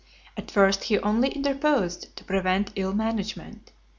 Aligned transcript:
At 0.35 0.49
first 0.49 0.85
he 0.85 0.97
only 0.97 1.29
interposed 1.29 2.15
to 2.17 2.23
prevent 2.23 2.71
ill 2.75 2.91
management. 2.93 3.71